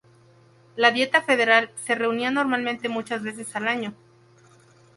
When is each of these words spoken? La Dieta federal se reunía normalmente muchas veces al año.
La 0.75 0.89
Dieta 0.89 1.21
federal 1.21 1.69
se 1.75 1.93
reunía 1.93 2.31
normalmente 2.31 2.89
muchas 2.89 3.21
veces 3.21 3.55
al 3.55 3.67
año. 3.67 3.93